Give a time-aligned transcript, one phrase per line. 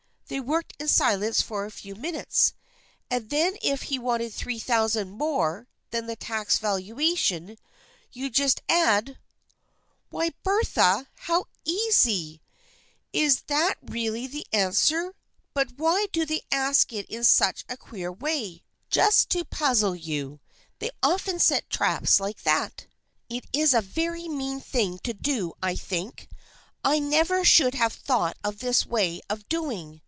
[0.27, 2.53] They worked in silence a few minutes."
[3.11, 7.57] And then if he wanted $3,000 more than the taxed valuation
[8.13, 9.17] you just add—
[10.09, 12.41] why, Bertha, how easy!
[13.11, 15.15] Is that really the answer?
[15.53, 20.39] But why do they ask it in such a queer way?"" Just to puzzle you.
[20.79, 22.85] They often set traps like that.""
[23.29, 26.29] It is a very mean thing to do, I think.
[26.85, 29.99] I never should have thought of this way of doing.